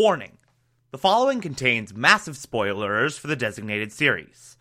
[0.00, 0.38] Warning
[0.92, 4.56] the following contains massive spoilers for the designated series.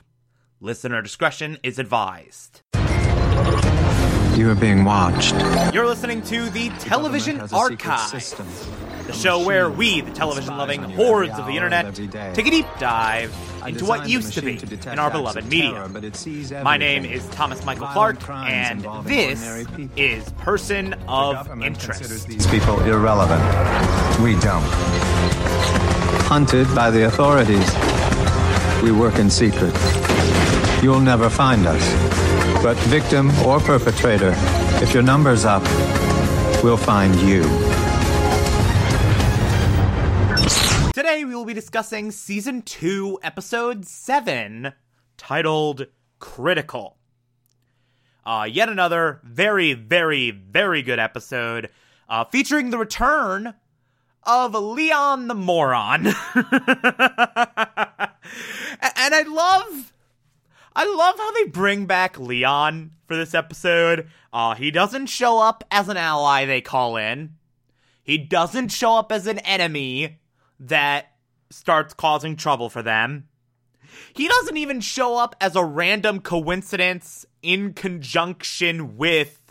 [0.60, 2.62] Listener discretion is advised.
[4.36, 5.34] You are being watched.
[5.74, 10.12] You're listening to the Television Government has a secret Archive, the show where we, the
[10.12, 11.96] television loving hordes of the internet,
[12.36, 13.34] take a deep dive
[13.66, 14.60] into what used to be
[14.92, 15.72] in our beloved media.
[15.72, 19.66] terror, but it sees My name is Thomas Michael Clark, and this
[19.96, 22.28] is Person of Interest.
[22.28, 23.42] these people irrelevant.
[24.22, 24.99] We don't.
[26.30, 27.74] Hunted by the authorities.
[28.84, 29.74] We work in secret.
[30.84, 31.82] You'll never find us.
[32.62, 34.36] But victim or perpetrator,
[34.76, 35.64] if your number's up,
[36.64, 37.42] we'll find you.
[40.94, 44.72] Today we will be discussing Season 2, Episode 7,
[45.18, 45.88] titled
[46.20, 46.98] Critical.
[48.24, 51.72] Uh, yet another very, very, very good episode
[52.08, 53.56] uh, featuring the return
[54.24, 56.06] of Leon the Moron.
[56.06, 56.16] and
[59.16, 59.94] I love.
[60.76, 64.08] I love how they bring back Leon for this episode.
[64.32, 67.36] Uh, he doesn't show up as an ally they call in.
[68.04, 70.20] He doesn't show up as an enemy
[70.60, 71.08] that
[71.50, 73.28] starts causing trouble for them.
[74.14, 79.49] He doesn't even show up as a random coincidence in conjunction with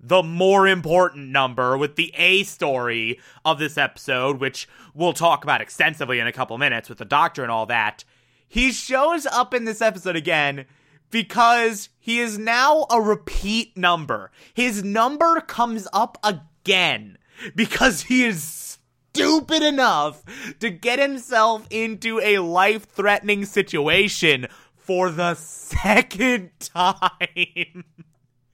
[0.00, 5.60] the more important number, with the A story of this episode, which we'll talk about
[5.60, 8.04] extensively in a couple minutes with the doctor and all that.
[8.46, 10.66] He shows up in this episode again
[11.10, 14.30] because he is now a repeat number.
[14.54, 17.18] His number comes up again
[17.54, 18.78] because he is
[19.12, 20.22] stupid enough
[20.60, 24.46] to get himself into a life threatening situation
[24.76, 27.84] for the second time.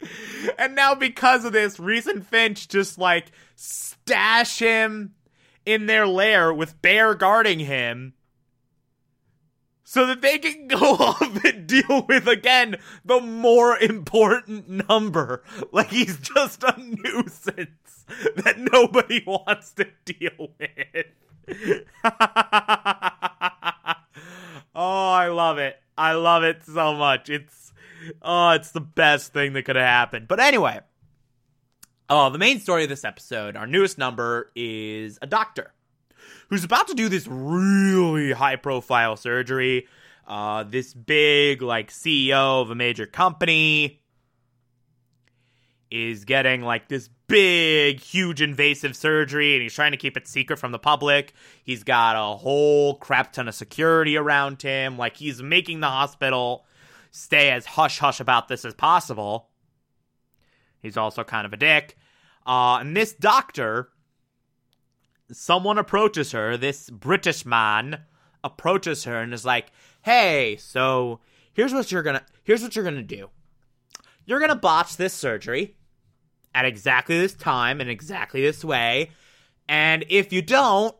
[0.58, 5.14] and now, because of this, Reese and Finch just like stash him
[5.64, 8.14] in their lair with Bear guarding him
[9.94, 15.42] so that they can go off and deal with again the more important number.
[15.72, 18.04] Like he's just a nuisance
[18.36, 21.06] that nobody wants to deal with.
[24.74, 25.80] oh, I love it.
[25.96, 27.30] I love it so much.
[27.30, 27.72] It's
[28.22, 30.28] oh, it's the best thing that could have happened.
[30.28, 30.80] But anyway,
[32.08, 35.72] oh, the main story of this episode, our newest number is a doctor
[36.48, 39.86] who's about to do this really high profile surgery.
[40.26, 44.00] Uh, this big, like, CEO of a major company
[45.90, 50.58] is getting, like, this big, huge invasive surgery, and he's trying to keep it secret
[50.58, 51.34] from the public.
[51.62, 54.96] He's got a whole crap ton of security around him.
[54.96, 56.64] Like, he's making the hospital
[57.16, 59.48] stay as hush hush about this as possible.
[60.82, 61.96] He's also kind of a dick.
[62.44, 63.90] Uh, and this doctor
[65.30, 68.00] someone approaches her, this British man
[68.42, 69.70] approaches her and is like,
[70.02, 71.20] "Hey, so
[71.52, 73.30] here's what you're going to here's what you're going to do.
[74.26, 75.76] You're going to botch this surgery
[76.52, 79.12] at exactly this time and exactly this way,
[79.68, 80.96] and if you don't,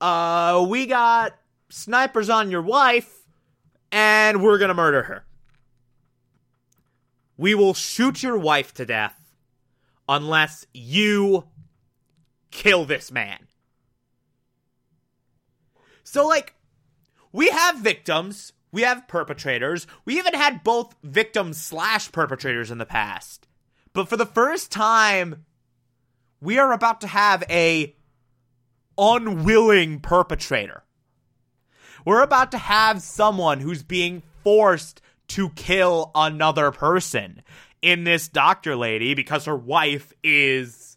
[0.00, 1.36] uh we got
[1.68, 3.21] snipers on your wife
[3.92, 5.24] and we're going to murder her.
[7.36, 9.14] We will shoot your wife to death
[10.08, 11.44] unless you
[12.50, 13.46] kill this man.
[16.02, 16.54] So, like,
[17.32, 22.86] we have victims, we have perpetrators, we even had both victims slash perpetrators in the
[22.86, 23.46] past.
[23.92, 25.44] But for the first time,
[26.40, 27.94] we are about to have a
[28.98, 30.84] unwilling perpetrator.
[32.04, 37.42] We're about to have someone who's being forced to kill another person
[37.80, 40.96] in this doctor lady because her wife is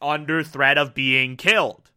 [0.00, 1.90] under threat of being killed.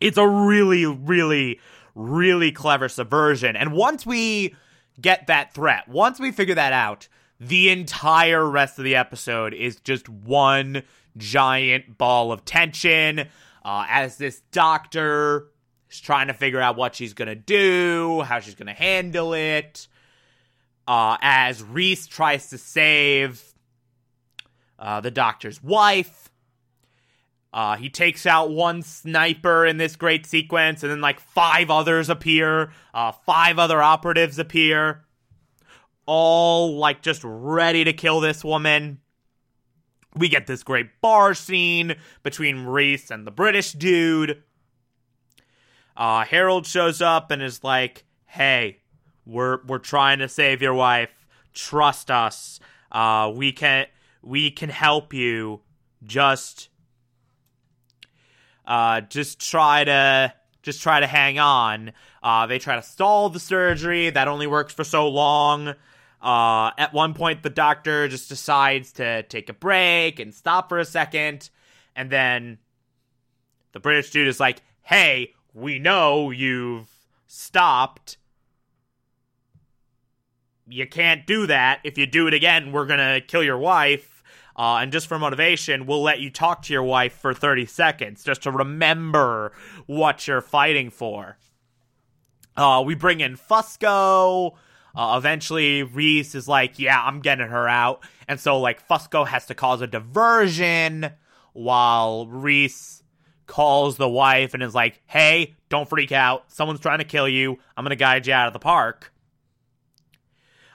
[0.00, 1.60] It's a really, really,
[1.94, 3.56] really clever subversion.
[3.56, 4.54] And once we
[5.00, 7.08] get that threat, once we figure that out,
[7.40, 10.82] the entire rest of the episode is just one
[11.16, 13.20] giant ball of tension
[13.64, 15.48] uh, as this doctor
[15.90, 19.32] is trying to figure out what she's going to do, how she's going to handle
[19.34, 19.88] it.
[20.86, 23.42] Uh, as Reese tries to save
[24.78, 26.30] uh, the doctor's wife.
[27.52, 32.08] Uh, he takes out one sniper in this great sequence, and then like five others
[32.08, 32.72] appear.
[32.92, 35.04] Uh, five other operatives appear,
[36.06, 39.00] all like just ready to kill this woman.
[40.14, 44.42] We get this great bar scene between Reese and the British dude.
[45.98, 48.78] Uh, Harold shows up and is like, "Hey,
[49.26, 51.26] we're we're trying to save your wife.
[51.52, 52.60] Trust us.
[52.90, 53.86] Uh, we can
[54.22, 55.60] we can help you.
[56.02, 56.70] Just."
[58.68, 61.92] uh, just try to just try to hang on.
[62.22, 64.10] Uh, they try to stall the surgery.
[64.10, 65.74] That only works for so long.
[66.20, 70.78] Uh, at one point, the doctor just decides to take a break and stop for
[70.78, 71.48] a second,
[71.96, 72.58] and then
[73.72, 76.88] the British dude is like, "Hey, we know you've
[77.26, 78.16] stopped.
[80.68, 81.80] You can't do that.
[81.84, 84.22] If you do it again, we're gonna kill your wife."
[84.56, 88.24] Uh, and just for motivation, we'll let you talk to your wife for 30 seconds
[88.24, 89.52] just to remember
[89.86, 91.38] what you're fighting for.
[92.56, 94.56] Uh, we bring in Fusco.
[94.96, 99.46] Uh, eventually, Reese is like, "Yeah, I'm getting her out," and so like Fusco has
[99.46, 101.12] to cause a diversion
[101.52, 103.04] while Reese
[103.48, 106.44] calls the wife and is like, "Hey, don't freak out.
[106.52, 107.58] Someone's trying to kill you.
[107.76, 109.12] I'm gonna guide you out of the park."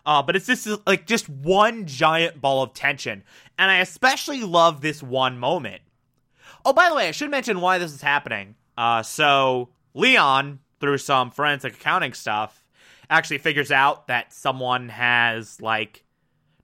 [0.06, 3.24] Uh, but it's just like just one giant ball of tension,
[3.58, 5.82] and I especially love this one moment.
[6.66, 8.56] Oh, by the way, I should mention why this is happening.
[8.78, 12.66] Uh, so Leon, through some forensic accounting stuff,
[13.10, 16.04] actually figures out that someone has like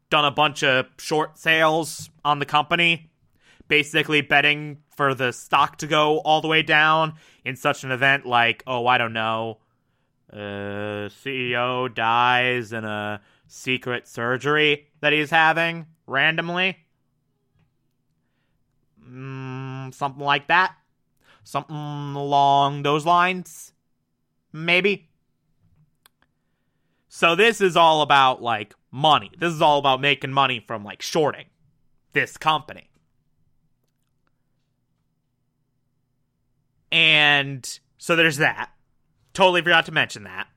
[0.09, 3.09] done a bunch of short sales on the company,
[3.69, 7.13] basically betting for the stock to go all the way down
[7.45, 9.59] in such an event like, oh, I don't know,
[10.33, 16.77] uh, CEO dies in a secret surgery that he's having randomly.
[19.09, 20.75] Mm, something like that.
[21.43, 23.71] Something along those lines.
[24.51, 25.09] Maybe.
[27.07, 29.31] So this is all about like money.
[29.39, 31.45] This is all about making money from like shorting
[32.13, 32.89] this company.
[36.91, 38.71] And so there's that.
[39.33, 40.47] Totally forgot to mention that.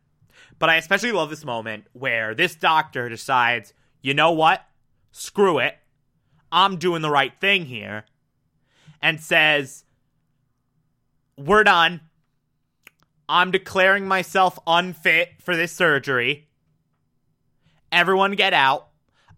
[0.58, 4.64] But I especially love this moment where this doctor decides, you know what?
[5.10, 5.76] Screw it.
[6.50, 8.04] I'm doing the right thing here.
[9.00, 9.84] And says,
[11.36, 12.00] we're done.
[13.28, 16.48] I'm declaring myself unfit for this surgery.
[17.90, 18.88] Everyone get out.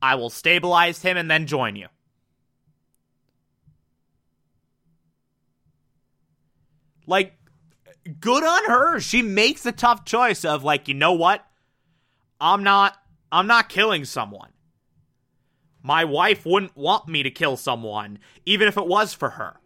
[0.03, 1.87] I will stabilize him and then join you.
[7.07, 7.35] Like,
[8.21, 9.01] good on her.
[9.01, 11.45] She makes the tough choice of like, you know what?
[12.41, 12.97] I'm not
[13.33, 14.51] I'm not killing someone.
[15.83, 19.57] My wife wouldn't want me to kill someone, even if it was for her.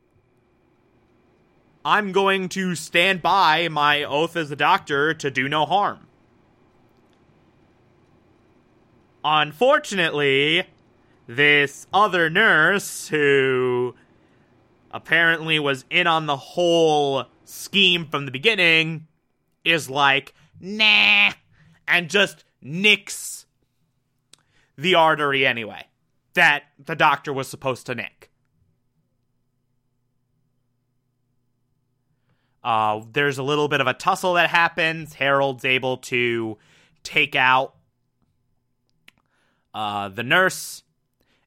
[1.84, 6.06] I'm going to stand by my oath as a doctor to do no harm.
[9.22, 10.64] Unfortunately,
[11.26, 13.94] this other nurse who
[14.90, 19.06] apparently was in on the whole scheme from the beginning
[19.64, 21.32] is like, nah,
[21.86, 23.46] and just nicks
[24.76, 25.84] the artery anyway
[26.34, 28.30] that the doctor was supposed to nick.
[32.62, 35.14] Uh, there's a little bit of a tussle that happens.
[35.14, 36.58] Harold's able to
[37.02, 37.74] take out
[39.74, 40.82] uh, the nurse.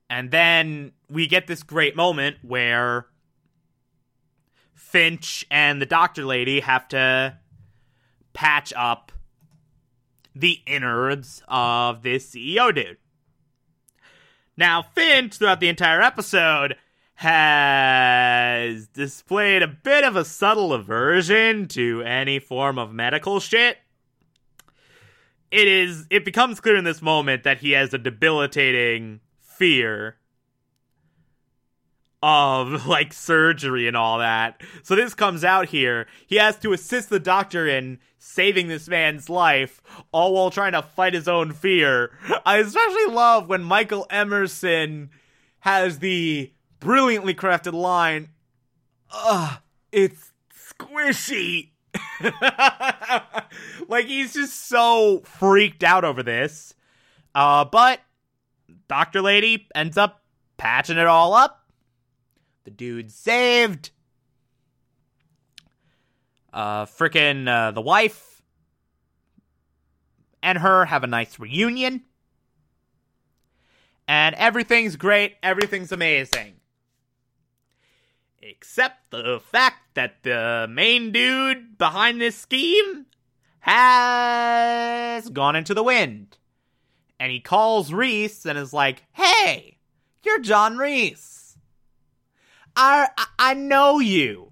[0.09, 3.05] And then we get this great moment where
[4.81, 7.37] Finch and the doctor lady have to
[8.33, 9.11] patch up
[10.35, 12.97] the innards of this CEO dude.
[14.57, 16.75] Now, Finch, throughout the entire episode,
[17.15, 23.77] has displayed a bit of a subtle aversion to any form of medical shit.
[25.51, 30.17] It is it becomes clear in this moment that he has a debilitating fear
[32.21, 34.61] of like surgery and all that.
[34.83, 36.07] So this comes out here.
[36.27, 40.81] He has to assist the doctor in saving this man's life, all while trying to
[40.81, 42.11] fight his own fear.
[42.45, 45.09] I especially love when Michael Emerson
[45.61, 48.29] has the brilliantly crafted line,
[49.13, 49.59] Ugh,
[49.91, 51.69] it's squishy.
[53.87, 56.73] like he's just so freaked out over this.
[57.33, 57.99] Uh, but
[58.87, 59.21] Dr.
[59.21, 60.21] Lady ends up
[60.57, 61.60] patching it all up
[62.63, 63.91] the dude saved.
[66.53, 68.31] Uh, frickin' uh, the wife
[70.43, 72.01] and her have a nice reunion.
[74.07, 76.55] And everything's great, everything's amazing.
[78.41, 83.05] Except the fact that the main dude behind this scheme
[83.59, 86.37] has gone into the wind.
[87.19, 89.77] And he calls Reese and is like, Hey,
[90.23, 91.40] you're John Reese.
[92.75, 94.51] I I know you.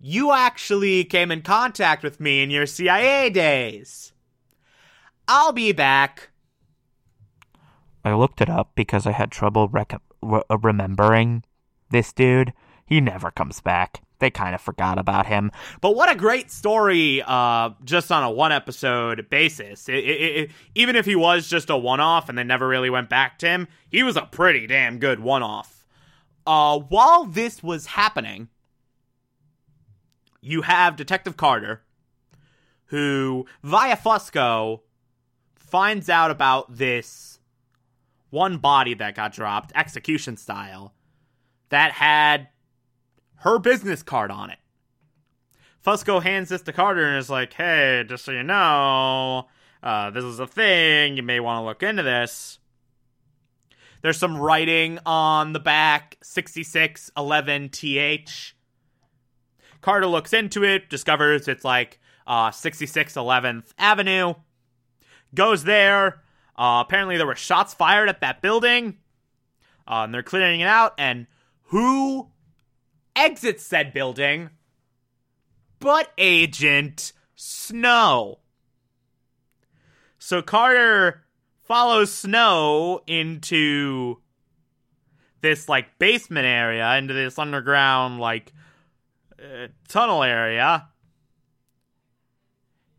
[0.00, 4.12] You actually came in contact with me in your CIA days.
[5.26, 6.30] I'll be back.
[8.04, 11.42] I looked it up because I had trouble rec- re- remembering
[11.90, 12.52] this dude.
[12.86, 14.02] He never comes back.
[14.20, 15.52] They kind of forgot about him.
[15.80, 19.88] But what a great story, uh, just on a one episode basis.
[19.88, 22.90] It, it, it, even if he was just a one off and they never really
[22.90, 25.77] went back to him, he was a pretty damn good one off.
[26.48, 28.48] Uh, while this was happening,
[30.40, 31.82] you have Detective Carter,
[32.86, 34.80] who, via Fusco,
[35.54, 37.38] finds out about this
[38.30, 40.94] one body that got dropped, execution style,
[41.68, 42.48] that had
[43.40, 44.58] her business card on it.
[45.84, 49.48] Fusco hands this to Carter and is like, hey, just so you know,
[49.82, 51.18] uh, this is a thing.
[51.18, 52.57] You may want to look into this.
[54.00, 58.52] There's some writing on the back 6611TH.
[59.80, 64.34] Carter looks into it, discovers it's like uh, 6611th Avenue,
[65.34, 66.22] goes there.
[66.56, 68.98] Uh, apparently, there were shots fired at that building.
[69.86, 70.94] Uh, and they're clearing it out.
[70.98, 71.26] And
[71.64, 72.28] who
[73.16, 74.50] exits said building
[75.80, 78.40] but Agent Snow?
[80.18, 81.24] So Carter
[81.68, 84.20] follows Snow into
[85.40, 88.52] this like basement area, into this underground like
[89.38, 90.88] uh, tunnel area.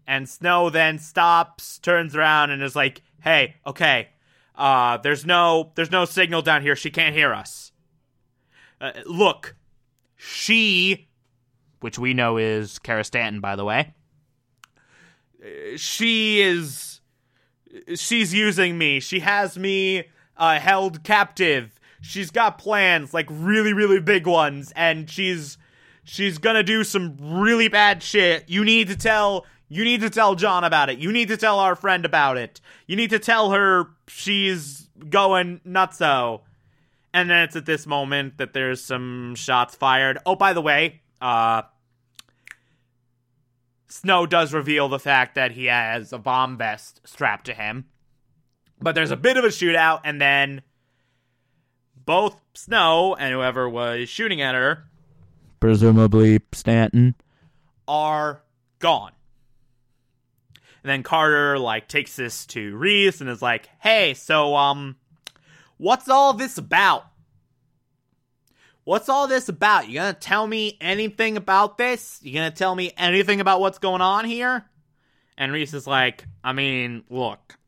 [0.07, 4.09] And Snow then stops, turns around, and is like, "Hey, okay,
[4.59, 6.75] uh, there's no, there's no signal down here.
[6.75, 7.71] She can't hear us.
[8.81, 9.55] Uh, look,
[10.17, 11.07] she,
[11.79, 13.93] which we know is Kara Stanton, by the way,
[15.41, 16.98] uh, she is,
[17.95, 18.99] she's using me.
[18.99, 20.03] She has me
[20.37, 21.79] uh, held captive.
[22.01, 25.57] She's got plans, like really, really big ones, and she's."
[26.05, 28.49] She's gonna do some really bad shit.
[28.49, 30.97] You need to tell you need to tell John about it.
[30.97, 32.59] You need to tell our friend about it.
[32.87, 36.41] You need to tell her she's going nutso.
[37.13, 40.17] And then it's at this moment that there's some shots fired.
[40.25, 41.61] Oh, by the way, uh,
[43.89, 47.85] Snow does reveal the fact that he has a bomb vest strapped to him.
[48.79, 50.61] But there's a bit of a shootout, and then
[52.05, 54.85] both Snow and whoever was shooting at her,
[55.59, 57.15] presumably Stanton,
[57.87, 58.41] are
[58.77, 59.11] gone.
[60.83, 64.95] And then Carter like takes this to Reese and is like, "Hey, so um
[65.77, 67.08] what's all this about?
[68.89, 69.87] What's all this about?
[69.87, 72.19] You to tell me anything about this?
[72.23, 74.65] You to tell me anything about what's going on here?"
[75.37, 77.59] And Reese is like, "I mean, look.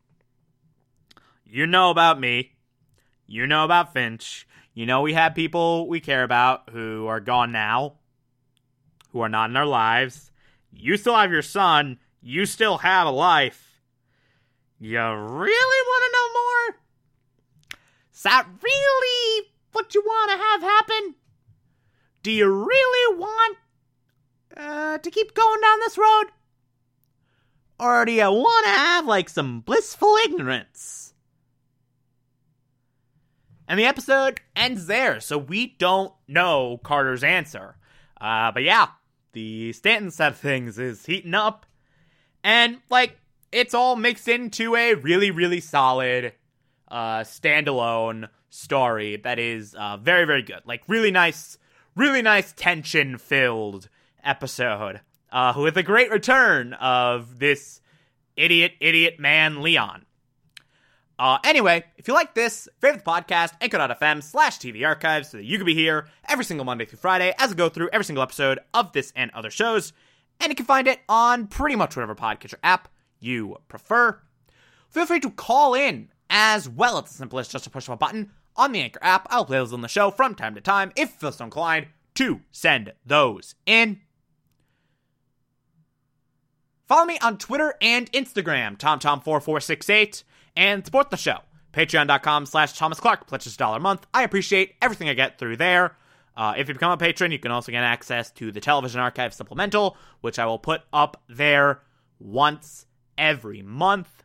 [1.45, 2.53] You know about me.
[3.27, 4.47] You know about Finch.
[4.73, 7.99] You know we have people we care about who are gone now,
[9.11, 10.31] who are not in our lives.
[10.71, 13.79] You still have your son you still have a life.
[14.79, 16.81] You really want to know more?
[18.11, 21.15] Is that really what you want to have happen?
[22.23, 23.57] Do you really want
[24.55, 26.25] uh, to keep going down this road?
[27.79, 31.13] Or do you want to have like some blissful ignorance?
[33.67, 37.77] And the episode ends there, so we don't know Carter's answer.
[38.19, 38.87] Uh, but yeah,
[39.33, 41.65] the Stanton side of things is heating up.
[42.43, 43.17] And like
[43.51, 46.33] it's all mixed into a really really solid
[46.87, 50.61] uh standalone story that is uh very very good.
[50.65, 51.57] Like really nice
[51.95, 53.89] really nice tension filled
[54.23, 57.81] episode uh with a great return of this
[58.35, 60.05] idiot idiot man Leon.
[61.19, 65.43] Uh, anyway, if you like this, favorite the podcast, anchor.fm slash TV archives so that
[65.43, 68.23] you can be here every single Monday through Friday as I go through every single
[68.23, 69.93] episode of this and other shows
[70.41, 72.89] and you can find it on pretty much whatever podcatcher app
[73.19, 74.19] you prefer.
[74.89, 76.97] Feel free to call in as well.
[76.97, 78.31] It's as simple as just a push of a button
[78.61, 79.27] on the Anchor app.
[79.29, 81.87] I'll play those on the show from time to time if you feel so inclined
[82.15, 84.01] to send those in.
[86.87, 90.23] Follow me on Twitter and Instagram, TomTom4468,
[90.55, 91.37] and support the show.
[91.73, 94.05] Patreon.com slash Thomas Clark, a dollar a month.
[94.13, 95.95] I appreciate everything I get through there.
[96.35, 99.33] Uh, if you become a patron, you can also get access to the Television Archive
[99.33, 101.81] Supplemental, which I will put up there
[102.19, 102.85] once
[103.17, 104.23] every month.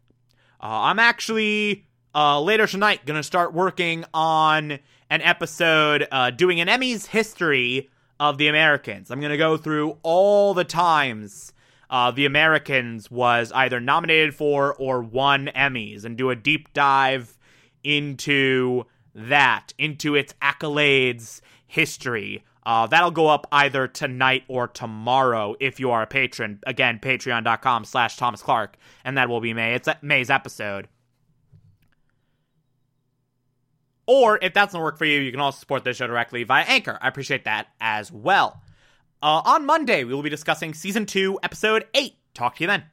[0.60, 1.86] Uh, I'm actually
[2.16, 4.78] uh, later tonight to start working on
[5.10, 9.10] an episode uh, doing an Emmys history of the Americans.
[9.10, 11.52] I'm to go through all the times
[11.90, 17.38] uh, the Americans was either nominated for or won Emmys and do a deep dive
[17.84, 22.42] into that, into its accolades history.
[22.64, 26.60] Uh, that'll go up either tonight or tomorrow if you are a patron.
[26.66, 28.78] Again, patreon.com slash Thomas Clark.
[29.04, 29.74] And that will be May.
[29.74, 30.88] It's May's episode.
[34.06, 36.64] Or if that's not work for you, you can also support the show directly via
[36.64, 36.98] Anchor.
[37.00, 38.62] I appreciate that as well.
[39.22, 42.16] Uh, on Monday, we will be discussing season two, episode eight.
[42.34, 42.84] Talk to you then.